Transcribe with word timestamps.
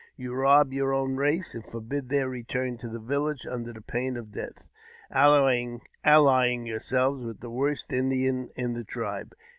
You 0.17 0.33
rob 0.33 0.73
your 0.73 0.95
own 0.95 1.15
race, 1.15 1.53
and 1.53 1.63
forbid 1.63 2.09
their 2.09 2.27
return 2.27 2.79
to 2.79 2.89
the 2.89 2.97
village 2.97 3.45
under 3.45 3.71
pain 3.81 4.17
of 4.17 4.31
death, 4.31 4.65
allying 5.11 5.79
yourselves 6.65 7.23
with 7.23 7.41
the 7.41 7.51
worst 7.51 7.93
Indian 7.93 8.49
in 8.55 8.73
the 8.73 8.83
tribe. 8.83 9.35